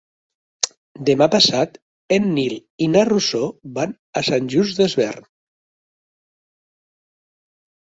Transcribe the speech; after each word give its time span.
Demà 1.09 1.27
passat 1.35 1.77
en 2.17 2.25
Nil 2.39 2.57
i 2.87 2.89
na 2.95 3.05
Rosó 3.11 3.45
van 3.79 3.95
a 4.23 4.27
Sant 4.33 4.53
Just 4.57 4.83
Desvern. 4.83 5.33